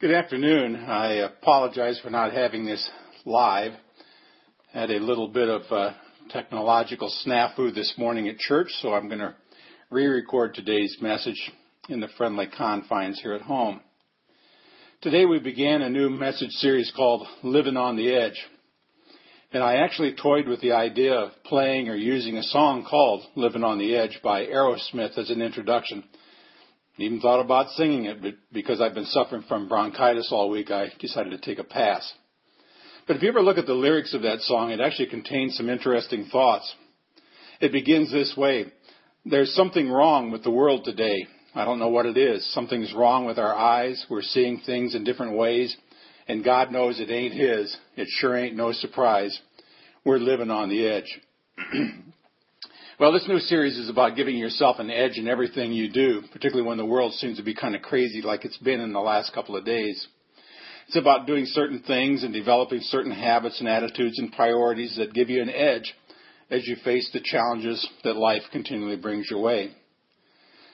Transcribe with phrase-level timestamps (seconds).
[0.00, 0.76] Good afternoon.
[0.76, 2.90] I apologize for not having this
[3.26, 3.72] live.
[4.72, 5.92] Had a little bit of uh,
[6.30, 9.34] technological snafu this morning at church, so I'm going to
[9.90, 11.52] re-record today's message
[11.90, 13.82] in the friendly confines here at home.
[15.02, 18.42] Today we began a new message series called Living on the Edge.
[19.52, 23.64] And I actually toyed with the idea of playing or using a song called Living
[23.64, 26.04] on the Edge by Aerosmith as an introduction.
[27.00, 30.88] Even thought about singing it, but because I've been suffering from bronchitis all week, I
[30.98, 32.12] decided to take a pass.
[33.06, 35.70] But if you ever look at the lyrics of that song, it actually contains some
[35.70, 36.72] interesting thoughts.
[37.60, 38.66] It begins this way.
[39.24, 41.26] There's something wrong with the world today.
[41.54, 42.46] I don't know what it is.
[42.54, 44.04] Something's wrong with our eyes.
[44.08, 45.76] We're seeing things in different ways.
[46.28, 47.76] And God knows it ain't His.
[47.96, 49.36] It sure ain't no surprise.
[50.04, 51.20] We're living on the edge.
[53.00, 56.68] Well, this new series is about giving yourself an edge in everything you do, particularly
[56.68, 59.32] when the world seems to be kind of crazy like it's been in the last
[59.32, 60.06] couple of days.
[60.86, 65.30] It's about doing certain things and developing certain habits and attitudes and priorities that give
[65.30, 65.94] you an edge
[66.50, 69.70] as you face the challenges that life continually brings your way.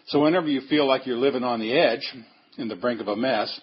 [0.09, 2.13] So whenever you feel like you're living on the edge,
[2.59, 3.61] in the brink of a mess,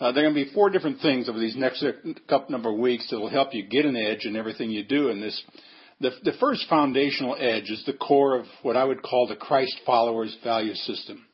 [0.00, 1.84] uh, there are going to be four different things over these next
[2.28, 5.10] couple number of weeks that will help you get an edge in everything you do
[5.10, 5.40] in this
[6.00, 9.80] the, the first foundational edge is the core of what I would call the Christ
[9.86, 11.24] followers value system.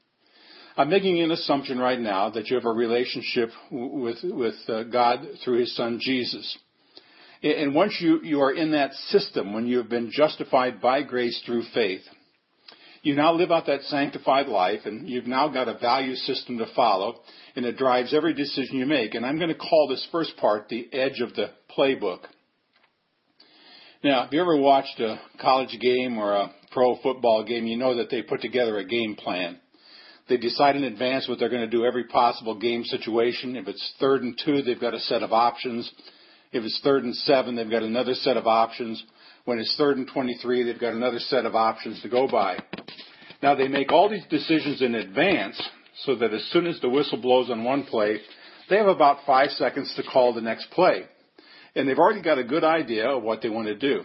[0.77, 5.27] I'm making an assumption right now that you have a relationship with, with uh, God
[5.45, 6.59] through His Son Jesus.
[7.43, 11.43] And once you, you are in that system, when you have been justified by grace
[11.45, 12.03] through faith,
[13.03, 16.67] you now live out that sanctified life and you've now got a value system to
[16.77, 17.21] follow
[17.57, 19.15] and it drives every decision you make.
[19.15, 22.21] And I'm going to call this first part the edge of the playbook.
[24.03, 27.97] Now, if you ever watched a college game or a pro football game, you know
[27.97, 29.59] that they put together a game plan.
[30.27, 33.57] They decide in advance what they're going to do every possible game situation.
[33.57, 35.91] If it's third and two, they've got a set of options.
[36.51, 39.05] If it's third and seven, they've got another set of options.
[39.45, 42.59] When it's third and 23, they've got another set of options to go by.
[43.43, 45.61] Now, they make all these decisions in advance
[46.05, 48.19] so that as soon as the whistle blows on one play,
[48.71, 51.05] they have about five seconds to call the next play
[51.75, 54.03] and they've already got a good idea of what they want to do.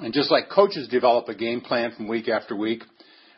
[0.00, 2.82] And just like coaches develop a game plan from week after week,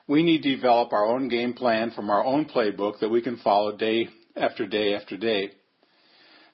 [0.07, 3.37] we need to develop our own game plan from our own playbook that we can
[3.39, 5.51] follow day after day after day.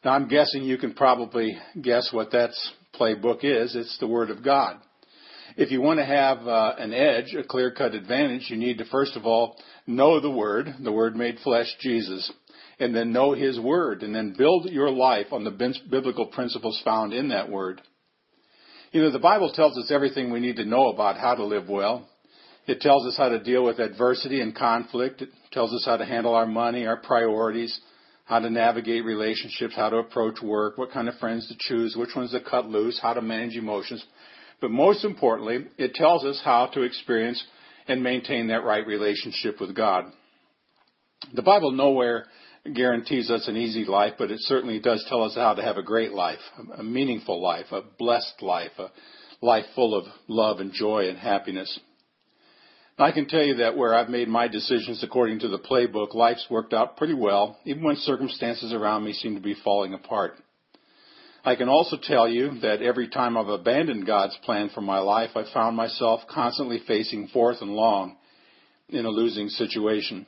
[0.04, 2.50] Now I'm guessing you can probably guess what that
[2.94, 3.74] playbook is.
[3.74, 4.76] It's the Word of God.
[5.56, 9.16] If you want to have uh, an edge, a clear-cut advantage, you need to first
[9.16, 9.56] of all
[9.86, 12.30] know the Word, the Word made flesh, Jesus
[12.78, 17.12] and then know His Word, and then build your life on the biblical principles found
[17.12, 17.80] in that Word.
[18.92, 21.68] You know, the Bible tells us everything we need to know about how to live
[21.68, 22.08] well.
[22.66, 25.22] It tells us how to deal with adversity and conflict.
[25.22, 27.78] It tells us how to handle our money, our priorities,
[28.24, 32.14] how to navigate relationships, how to approach work, what kind of friends to choose, which
[32.16, 34.04] ones to cut loose, how to manage emotions.
[34.60, 37.42] But most importantly, it tells us how to experience
[37.86, 40.06] and maintain that right relationship with God.
[41.34, 42.26] The Bible nowhere
[42.74, 45.82] guarantees us an easy life, but it certainly does tell us how to have a
[45.82, 46.38] great life,
[46.76, 48.90] a meaningful life, a blessed life, a
[49.40, 51.78] life full of love and joy and happiness.
[52.98, 56.46] I can tell you that where I've made my decisions according to the playbook, life's
[56.48, 60.32] worked out pretty well, even when circumstances around me seem to be falling apart.
[61.44, 65.30] I can also tell you that every time I've abandoned God's plan for my life,
[65.36, 68.16] I found myself constantly facing fourth and long
[68.88, 70.26] in a losing situation.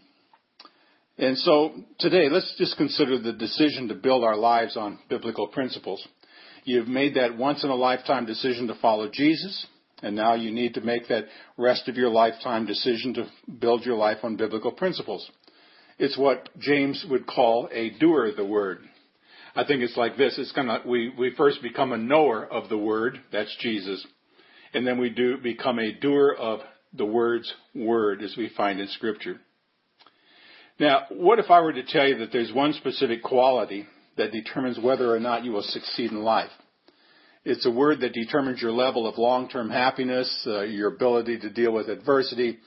[1.19, 6.07] And so today, let's just consider the decision to build our lives on biblical principles.
[6.63, 9.67] You've made that once in a lifetime decision to follow Jesus,
[10.01, 11.25] and now you need to make that
[11.57, 13.27] rest of your lifetime decision to
[13.59, 15.29] build your life on biblical principles.
[15.99, 18.79] It's what James would call a doer of the word.
[19.57, 20.39] I think it's like this.
[20.39, 24.07] It's kind of, we, we first become a knower of the word, that's Jesus,
[24.73, 26.61] and then we do become a doer of
[26.93, 29.41] the word's word as we find in scripture.
[30.81, 33.87] Now, what if I were to tell you that there's one specific quality
[34.17, 36.51] that determines whether or not you will succeed in life?
[37.45, 41.73] It's a word that determines your level of long-term happiness, uh, your ability to deal
[41.73, 42.59] with adversity,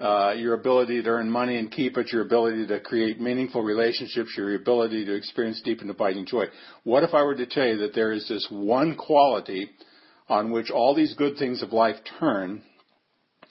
[0.00, 4.34] uh, your ability to earn money and keep it, your ability to create meaningful relationships,
[4.36, 6.44] your ability to experience deep and abiding joy.
[6.84, 9.70] What if I were to tell you that there is this one quality
[10.28, 12.62] on which all these good things of life turn,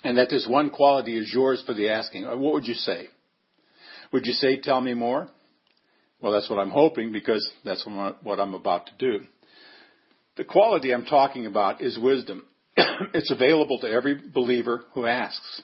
[0.03, 2.25] and that this one quality is yours for the asking?
[2.25, 3.07] What would you say?
[4.13, 5.27] Would you say, tell me more?
[6.21, 9.25] Well, that's what I'm hoping because that's what I'm about to do.
[10.37, 12.45] The quality I'm talking about is wisdom.
[12.77, 15.61] it's available to every believer who asks.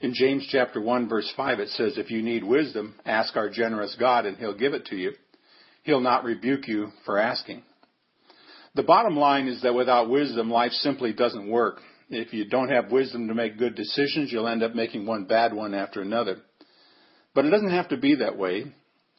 [0.00, 3.96] In James chapter 1 verse 5 it says, if you need wisdom, ask our generous
[3.98, 5.12] God and he'll give it to you.
[5.82, 7.62] He'll not rebuke you for asking.
[8.74, 11.80] The bottom line is that without wisdom, life simply doesn't work.
[12.08, 15.52] If you don't have wisdom to make good decisions, you'll end up making one bad
[15.52, 16.38] one after another.
[17.34, 18.72] But it doesn't have to be that way.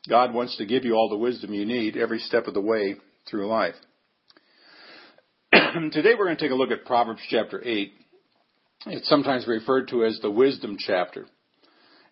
[0.08, 2.96] God wants to give you all the wisdom you need every step of the way
[3.30, 3.76] through life.
[5.52, 7.92] Today we're going to take a look at Proverbs chapter 8.
[8.88, 11.26] It's sometimes referred to as the wisdom chapter.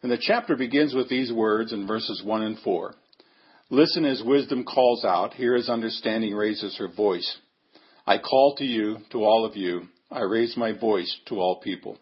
[0.02, 2.96] And the chapter begins with these words in verses 1 and 4.
[3.70, 7.38] Listen as wisdom calls out, hear as understanding raises her voice.
[8.06, 11.98] I call to you, to all of you, I raise my voice to all people.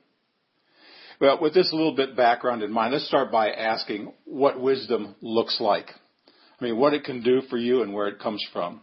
[1.22, 5.62] Well, with this little bit background in mind, let's start by asking what wisdom looks
[5.62, 5.86] like.
[6.60, 8.82] I mean, what it can do for you and where it comes from.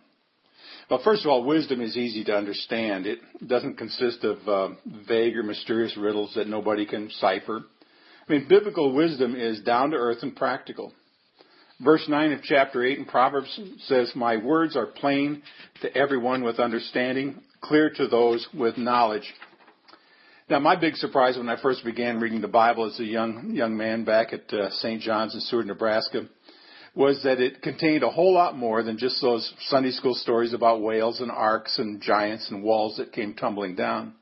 [0.88, 3.06] Well, first of all, wisdom is easy to understand.
[3.06, 4.69] It doesn't consist of uh,
[5.08, 7.64] vague or mysterious riddles that nobody can cipher.
[8.29, 10.93] I mean, biblical wisdom is down to earth and practical.
[11.81, 15.43] Verse 9 of chapter 8 in Proverbs says, My words are plain
[15.82, 19.35] to everyone with understanding, clear to those with knowledge.
[20.50, 23.77] Now, my big surprise when I first began reading the Bible as a young young
[23.77, 25.03] man back at uh, St.
[25.03, 26.23] John's in Seward, Nebraska,
[26.95, 30.81] was that it contained a whole lot more than just those Sunday school stories about
[30.81, 34.15] whales and arks and giants and walls that came tumbling down.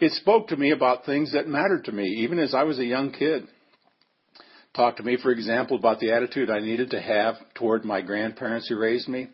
[0.00, 2.84] It spoke to me about things that mattered to me, even as I was a
[2.84, 3.46] young kid.
[4.74, 8.68] Talked to me, for example, about the attitude I needed to have toward my grandparents
[8.68, 9.28] who raised me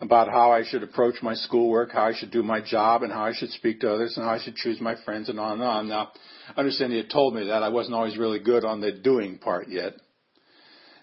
[0.00, 3.24] about how I should approach my schoolwork, how I should do my job, and how
[3.24, 5.62] I should speak to others, and how I should choose my friends, and on and
[5.62, 5.88] on.
[5.88, 6.12] Now,
[6.56, 9.68] understand he had told me that I wasn't always really good on the doing part
[9.68, 9.94] yet.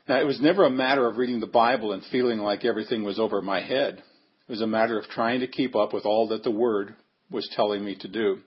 [0.10, 3.20] Now, it was never a matter of reading the Bible and feeling like everything was
[3.20, 4.02] over my head.
[4.48, 6.96] It was a matter of trying to keep up with all that the Word
[7.30, 8.40] was telling me to do.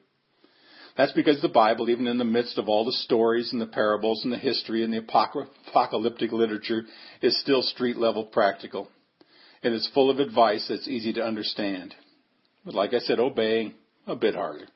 [0.97, 4.25] That's because the Bible, even in the midst of all the stories and the parables
[4.25, 6.83] and the history and the apocalyptic literature,
[7.23, 8.89] is still street level practical
[9.63, 11.95] and it's full of advice that's easy to understand.
[12.65, 13.75] But like I said, obeying
[14.07, 14.67] a bit harder.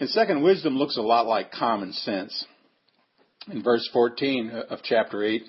[0.00, 2.44] And second, wisdom looks a lot like common sense.
[3.50, 5.42] In verse 14 of chapter 8,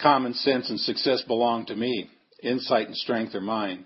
[0.00, 2.08] common sense and success belong to me.
[2.42, 3.84] Insight and strength are mine.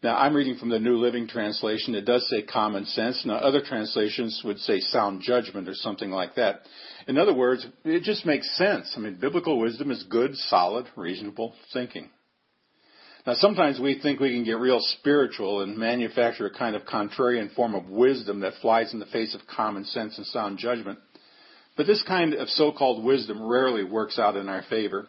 [0.00, 1.96] Now, I'm reading from the New Living Translation.
[1.96, 3.24] It does say common sense.
[3.24, 6.60] Now, other translations would say sound judgment or something like that.
[7.08, 8.92] In other words, it just makes sense.
[8.96, 12.10] I mean, biblical wisdom is good, solid, reasonable thinking.
[13.28, 17.54] Now, sometimes we think we can get real spiritual and manufacture a kind of contrarian
[17.54, 20.98] form of wisdom that flies in the face of common sense and sound judgment.
[21.76, 25.08] But this kind of so-called wisdom rarely works out in our favor.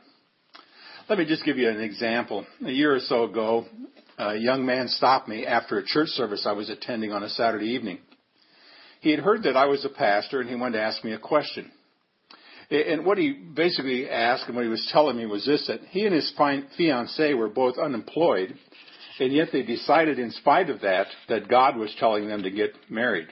[1.07, 2.45] Let me just give you an example.
[2.65, 3.67] A year or so ago,
[4.17, 7.67] a young man stopped me after a church service I was attending on a Saturday
[7.67, 7.99] evening.
[8.99, 11.19] He had heard that I was a pastor and he wanted to ask me a
[11.19, 11.71] question.
[12.71, 16.05] And what he basically asked and what he was telling me was this, that he
[16.05, 16.31] and his
[16.77, 18.55] fiancee were both unemployed,
[19.19, 22.75] and yet they decided in spite of that, that God was telling them to get
[22.87, 23.27] married.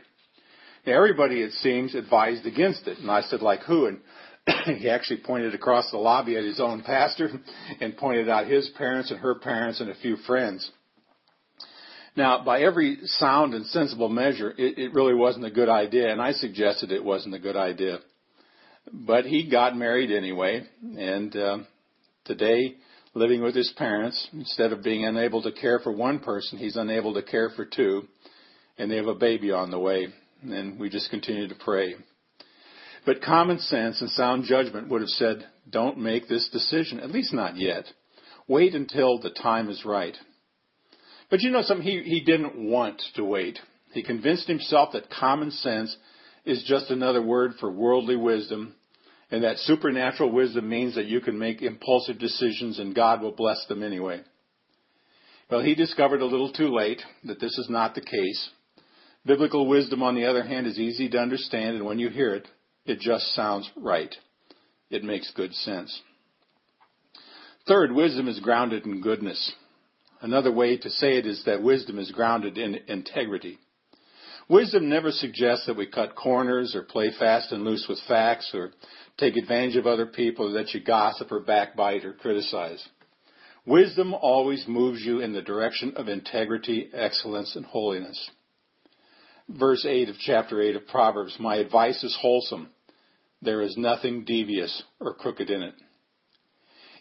[0.87, 2.97] Now, everybody, it seems, advised against it.
[2.97, 3.85] And I said, like who?
[3.85, 3.99] And
[4.79, 7.29] he actually pointed across the lobby at his own pastor
[7.81, 10.71] and pointed out his parents and her parents and a few friends.
[12.15, 16.19] Now, by every sound and sensible measure, it, it really wasn't a good idea, and
[16.19, 17.99] I suggested it wasn't a good idea.
[18.91, 21.57] But he got married anyway, and uh,
[22.25, 22.75] today,
[23.13, 27.13] living with his parents, instead of being unable to care for one person, he's unable
[27.15, 28.07] to care for two,
[28.77, 30.07] and they have a baby on the way,
[30.41, 31.95] and we just continue to pray.
[33.05, 37.33] But common sense and sound judgment would have said, don't make this decision, at least
[37.33, 37.85] not yet.
[38.47, 40.15] Wait until the time is right.
[41.29, 41.85] But you know something?
[41.85, 43.59] He, he didn't want to wait.
[43.93, 45.95] He convinced himself that common sense
[46.47, 48.73] is just another word for worldly wisdom,
[49.29, 53.65] and that supernatural wisdom means that you can make impulsive decisions and God will bless
[53.67, 54.21] them anyway.
[55.51, 58.49] Well, he discovered a little too late that this is not the case.
[59.25, 62.47] Biblical wisdom, on the other hand, is easy to understand, and when you hear it,
[62.85, 64.13] it just sounds right.
[64.89, 66.01] It makes good sense.
[67.67, 69.51] Third, wisdom is grounded in goodness.
[70.21, 73.59] Another way to say it is that wisdom is grounded in integrity.
[74.49, 78.71] Wisdom never suggests that we cut corners or play fast and loose with facts or
[79.17, 82.87] take advantage of other people, or that you gossip or backbite or criticize.
[83.65, 88.29] Wisdom always moves you in the direction of integrity, excellence, and holiness.
[89.49, 92.69] Verse 8 of chapter 8 of Proverbs My advice is wholesome.
[93.41, 95.73] There is nothing devious or crooked in it.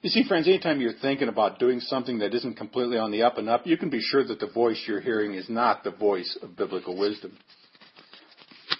[0.07, 3.39] You see, friends, anytime you're thinking about doing something that isn't completely on the up
[3.39, 6.39] and up, you can be sure that the voice you're hearing is not the voice
[6.43, 7.37] of biblical wisdom.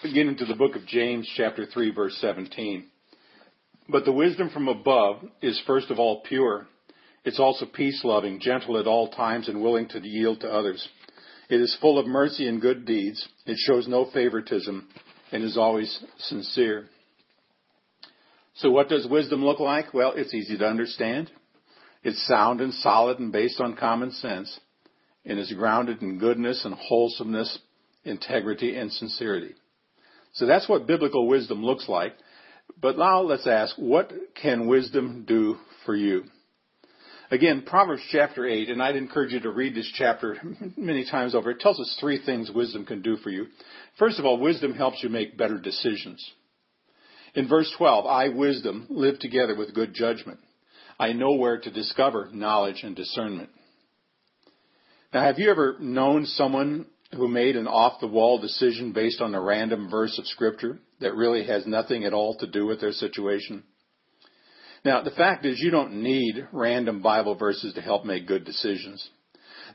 [0.05, 2.87] begin into the book of James, chapter 3, verse 17.
[3.89, 6.69] But the wisdom from above is first of all pure.
[7.25, 10.89] It's also peace loving, gentle at all times, and willing to yield to others.
[11.51, 13.29] It is full of mercy and good deeds.
[13.47, 14.87] It shows no favoritism
[15.33, 16.87] and is always sincere.
[18.57, 19.93] So what does wisdom look like?
[19.93, 21.31] Well, it's easy to understand.
[22.03, 24.59] It's sound and solid and based on common sense
[25.25, 27.59] and is grounded in goodness and wholesomeness,
[28.05, 29.55] integrity and sincerity.
[30.33, 32.15] So that's what biblical wisdom looks like.
[32.81, 36.25] But now let's ask, what can wisdom do for you?
[37.31, 40.37] Again, Proverbs chapter 8, and I'd encourage you to read this chapter
[40.77, 41.51] many times over.
[41.51, 43.47] It tells us three things wisdom can do for you.
[43.99, 46.25] First of all, wisdom helps you make better decisions.
[47.37, 50.41] In verse 12, I, wisdom, live together with good judgment.
[50.99, 53.51] I know where to discover knowledge and discernment.
[55.13, 59.35] Now, have you ever known someone who made an off the wall decision based on
[59.35, 62.93] a random verse of Scripture that really has nothing at all to do with their
[62.93, 63.65] situation?
[64.83, 69.07] Now, the fact is, you don't need random Bible verses to help make good decisions.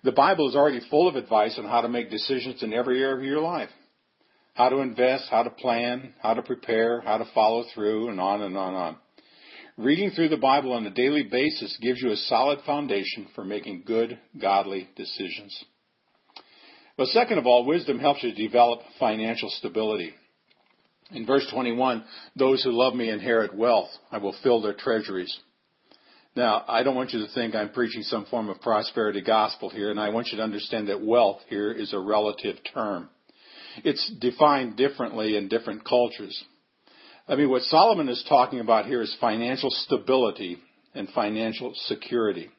[0.04, 3.18] The Bible is already full of advice on how to make decisions in every area
[3.18, 3.70] of your life.
[4.62, 8.44] How to invest, how to plan, how to prepare, how to follow through, and on
[8.44, 8.96] and on and on.
[9.76, 13.86] Reading through the Bible on a daily basis gives you a solid foundation for making
[13.88, 15.66] good, godly decisions.
[16.96, 20.14] But second of all, wisdom helps you develop financial stability.
[21.10, 22.04] In verse 21,
[22.36, 23.90] those who love me inherit wealth.
[24.12, 25.36] I will fill their treasuries.
[26.36, 29.90] Now, I don't want you to think I'm preaching some form of prosperity gospel here,
[29.90, 33.10] and I want you to understand that wealth here is a relative term.
[33.84, 36.44] It's defined differently in different cultures.
[37.28, 40.58] I mean, what Solomon is talking about here is financial stability
[40.94, 42.50] and financial security.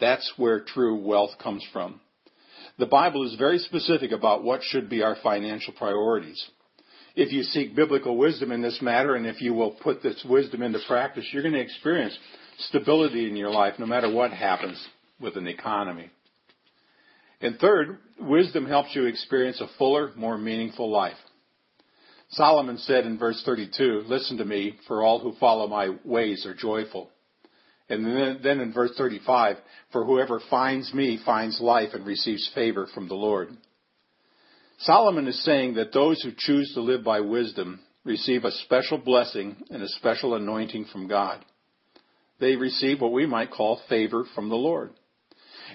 [0.00, 2.00] That's where true wealth comes from.
[2.78, 6.42] The Bible is very specific about what should be our financial priorities
[7.18, 10.62] if you seek biblical wisdom in this matter and if you will put this wisdom
[10.62, 12.16] into practice, you're going to experience
[12.58, 14.80] stability in your life no matter what happens
[15.20, 16.10] with an economy.
[17.40, 21.16] And third, wisdom helps you experience a fuller, more meaningful life.
[22.30, 26.54] Solomon said in verse 32, Listen to me, for all who follow my ways are
[26.54, 27.10] joyful.
[27.88, 29.56] And then, then in verse 35,
[29.92, 33.48] For whoever finds me finds life and receives favor from the Lord.
[34.80, 39.56] Solomon is saying that those who choose to live by wisdom receive a special blessing
[39.70, 41.44] and a special anointing from God.
[42.40, 44.90] They receive what we might call favor from the Lord.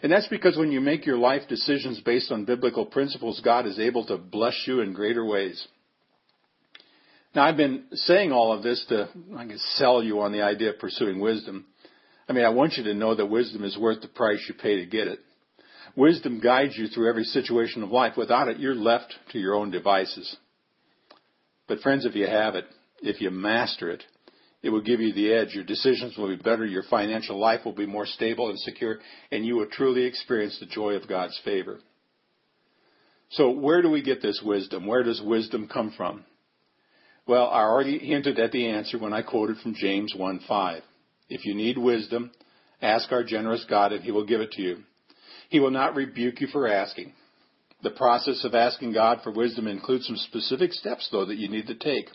[0.02, 3.80] And that's because when you make your life decisions based on biblical principles, God is
[3.80, 5.66] able to bless you in greater ways.
[7.36, 10.72] Now, I've been saying all of this to, I guess, sell you on the idea
[10.72, 11.66] of pursuing wisdom.
[12.30, 14.78] I mean, I want you to know that wisdom is worth the price you pay
[14.78, 15.20] to get it.
[15.96, 18.14] Wisdom guides you through every situation of life.
[18.18, 20.36] Without it, you're left to your own devices.
[21.68, 22.66] But friends, if you have it,
[23.02, 24.04] if you master it,
[24.64, 25.54] it will give you the edge.
[25.54, 26.66] Your decisions will be better.
[26.66, 30.66] Your financial life will be more stable and secure, and you will truly experience the
[30.66, 31.80] joy of God's favor.
[33.32, 34.88] So, where do we get this wisdom?
[34.88, 36.24] Where does wisdom come from?
[37.28, 40.82] Well, I already hinted at the answer when I quoted from James 1:5.
[41.30, 42.32] If you need wisdom,
[42.82, 44.84] ask our generous God, and He will give it to you.
[45.50, 47.14] He will not rebuke you for asking.
[47.82, 51.68] The process of asking God for wisdom includes some specific steps, though, that you need
[51.68, 52.08] to take.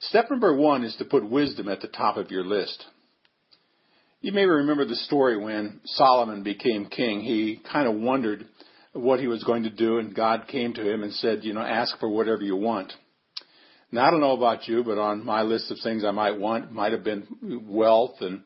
[0.00, 2.84] Step number one is to put wisdom at the top of your list.
[4.20, 7.20] You may remember the story when Solomon became king.
[7.20, 8.46] He kind of wondered
[8.92, 11.60] what he was going to do, and God came to him and said, You know,
[11.60, 12.92] ask for whatever you want.
[13.90, 16.72] Now, I don't know about you, but on my list of things I might want
[16.72, 17.26] might have been
[17.66, 18.42] wealth and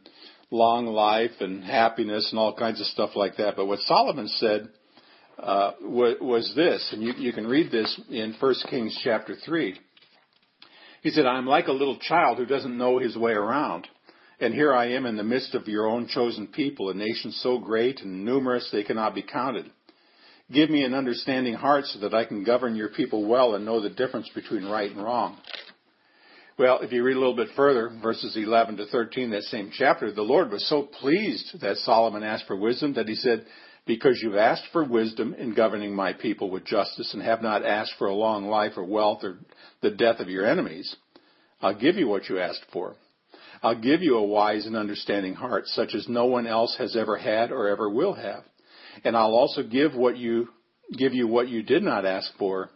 [0.50, 3.56] long life and happiness and all kinds of stuff like that.
[3.56, 4.68] But what Solomon said
[5.38, 9.78] uh, was, was this, and you, you can read this in 1 Kings chapter 3.
[11.02, 13.88] He said, I'm like a little child who doesn't know his way around.
[14.40, 17.58] And here I am in the midst of your own chosen people, a nation so
[17.58, 19.70] great and numerous they cannot be counted.
[20.52, 23.80] Give me an understanding heart so that I can govern your people well and know
[23.80, 25.38] the difference between right and wrong.
[26.58, 30.12] Well, if you read a little bit further, verses 11 to 13, that same chapter,
[30.12, 33.46] the Lord was so pleased that Solomon asked for wisdom that he said,
[33.86, 37.94] Because you've asked for wisdom in governing my people with justice and have not asked
[37.98, 39.38] for a long life or wealth or
[39.80, 40.94] the death of your enemies,
[41.60, 42.94] I'll give you what you asked for.
[43.62, 47.16] I'll give you a wise and understanding heart, such as no one else has ever
[47.16, 48.44] had or ever will have.
[49.04, 50.48] And I'll also give what you
[50.96, 52.70] give you what you did not ask for,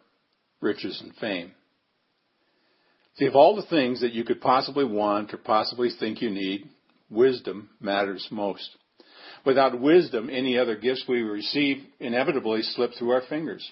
[0.61, 1.53] riches and fame.
[3.17, 6.69] See, of all the things that you could possibly want or possibly think you need,
[7.11, 8.69] wisdom matters most.
[9.47, 13.67] Without wisdom, any other gifts we receive inevitably slip through our fingers.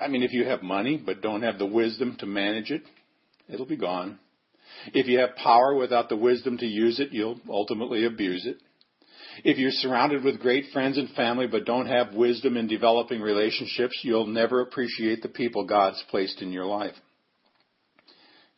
[0.00, 2.82] I mean, if you have money but don't have the wisdom to manage it,
[3.48, 4.18] it'll be gone.
[4.92, 8.56] If you have power without the wisdom to use it, you'll ultimately abuse it.
[9.44, 14.00] If you're surrounded with great friends and family but don't have wisdom in developing relationships,
[14.02, 16.94] you'll never appreciate the people God's placed in your life.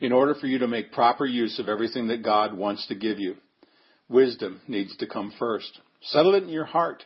[0.00, 3.18] In order for you to make proper use of everything that God wants to give
[3.18, 3.36] you,
[4.12, 5.80] wisdom needs to come first.
[6.02, 7.02] Settle it in your heart.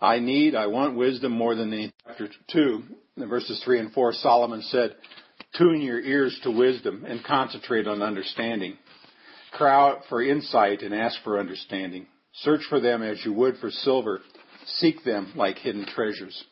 [0.00, 2.82] I need, I want wisdom more than the chapter 2,
[3.18, 4.96] verses 3 and 4, Solomon said,
[5.56, 8.78] Tune your ears to wisdom and concentrate on understanding.
[9.52, 12.06] Cry out for insight and ask for understanding.
[12.36, 14.20] Search for them as you would for silver.
[14.66, 16.42] Seek them like hidden treasures.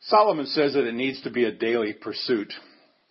[0.00, 2.52] Solomon says that it needs to be a daily pursuit.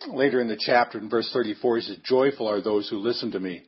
[0.08, 3.40] Later in the chapter, in verse 34, he says, Joyful are those who listen to
[3.40, 3.62] me,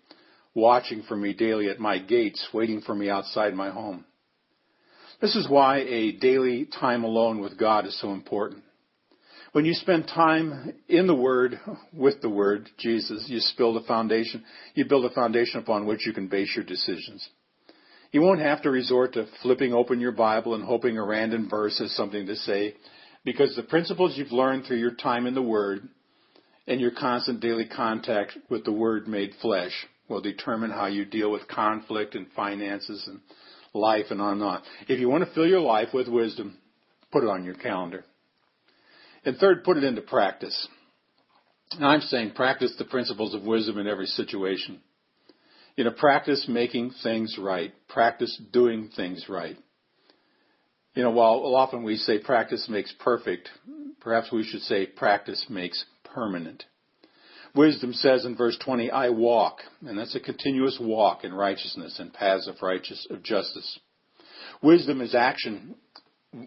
[0.54, 4.04] watching for me daily at my gates, waiting for me outside my home.
[5.20, 8.62] This is why a daily time alone with God is so important.
[9.52, 11.60] When you spend time in the Word,
[11.92, 14.44] with the Word, Jesus, you build a foundation,
[14.74, 17.28] you build a foundation upon which you can base your decisions.
[18.10, 21.78] You won't have to resort to flipping open your Bible and hoping a random verse
[21.78, 22.74] has something to say,
[23.24, 25.88] because the principles you've learned through your time in the Word
[26.66, 29.72] and your constant daily contact with the Word made flesh
[30.08, 33.20] will determine how you deal with conflict and finances and
[33.72, 34.62] life and on and on.
[34.88, 36.58] If you want to fill your life with wisdom,
[37.10, 38.04] put it on your calendar.
[39.24, 40.68] And third, put it into practice.
[41.78, 44.80] Now I'm saying practice the principles of wisdom in every situation.
[45.76, 47.72] You know, practice making things right.
[47.88, 49.56] Practice doing things right.
[50.94, 53.48] You know, while often we say practice makes perfect,
[54.00, 56.64] perhaps we should say practice makes permanent.
[57.54, 62.12] Wisdom says in verse 20, I walk, and that's a continuous walk in righteousness and
[62.12, 63.78] paths of righteous, of justice.
[64.60, 65.76] Wisdom is action.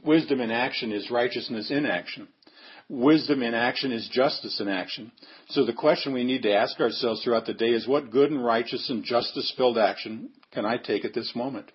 [0.04, 2.28] Wisdom in action is righteousness in action.
[2.90, 5.12] Wisdom in action is justice in action.
[5.50, 8.44] So the question we need to ask ourselves throughout the day is what good and
[8.44, 11.72] righteous and justice filled action can I take at this moment?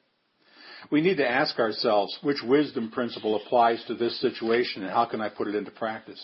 [0.90, 5.20] We need to ask ourselves which wisdom principle applies to this situation and how can
[5.20, 6.20] I put it into practice?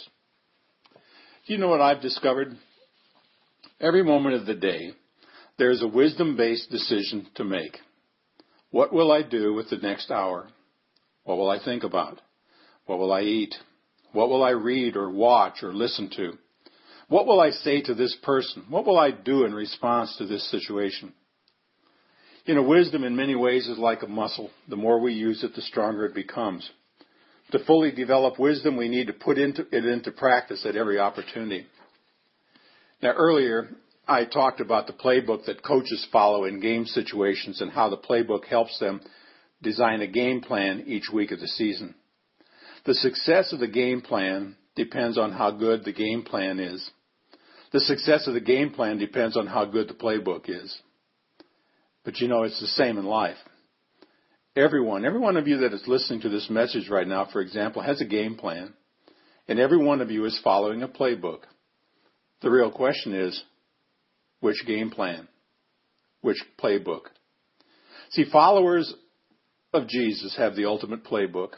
[1.47, 2.57] Do you know what I've discovered?
[3.81, 4.93] Every moment of the day,
[5.59, 7.77] there is a wisdom based decision to make.
[8.71, 10.49] What will I do with the next hour?
[11.25, 12.21] What will I think about?
[12.87, 13.55] What will I eat?
[14.13, 16.33] What will I read or watch or listen to?
[17.09, 18.65] What will I say to this person?
[18.69, 21.13] What will I do in response to this situation?
[22.45, 24.51] You know, wisdom in many ways is like a muscle.
[24.69, 26.69] The more we use it, the stronger it becomes.
[27.53, 31.67] To fully develop wisdom, we need to put into, it into practice at every opportunity.
[33.03, 33.69] Now, earlier,
[34.09, 38.47] I talked about the playbook that coaches follow in game situations and how the playbook
[38.47, 39.01] helps them
[39.63, 41.95] design a game plan each week of the season.
[42.87, 46.91] The success of the game plan depends on how good the game plan is.
[47.73, 50.77] The success of the game plan depends on how good the playbook is.
[52.05, 53.37] But you know, it's the same in life.
[54.57, 57.83] Everyone, every one of you that is listening to this message right now, for example,
[57.83, 58.73] has a game plan.
[59.47, 61.41] And every one of you is following a playbook.
[62.41, 63.43] The real question is,
[64.41, 65.29] which game plan?
[66.21, 67.03] Which playbook?
[68.11, 68.93] See, followers
[69.73, 71.51] of Jesus have the ultimate playbook.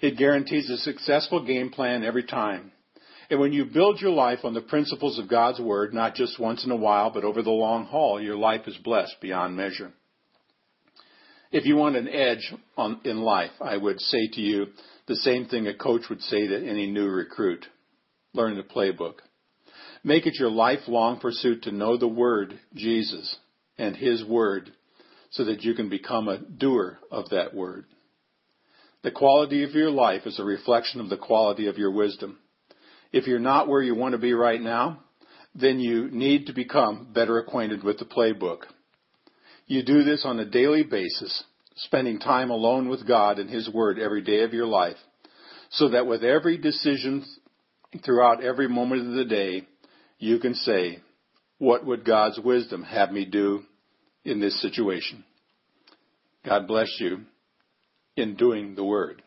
[0.00, 2.72] It guarantees a successful game plan every time.
[3.28, 6.64] And when you build your life on the principles of God's Word, not just once
[6.64, 9.92] in a while, but over the long haul, your life is blessed beyond measure.
[11.52, 14.66] If you want an edge on, in life, I would say to you
[15.06, 17.66] the same thing a coach would say to any new recruit.
[18.34, 19.16] Learn the playbook.
[20.04, 23.36] Make it your lifelong pursuit to know the Word, Jesus,
[23.78, 24.70] and His Word,
[25.30, 27.86] so that you can become a doer of that Word.
[29.02, 32.38] The quality of your life is a reflection of the quality of your wisdom.
[33.12, 35.00] If you're not where you want to be right now,
[35.54, 38.60] then you need to become better acquainted with the playbook.
[39.66, 41.44] You do this on a daily basis,
[41.76, 44.96] spending time alone with God and His Word every day of your life,
[45.70, 47.24] so that with every decision
[48.04, 49.66] throughout every moment of the day,
[50.18, 51.00] you can say,
[51.58, 53.62] What would God's wisdom have me do
[54.24, 55.24] in this situation?
[56.44, 57.20] God bless you
[58.16, 59.22] in doing the word.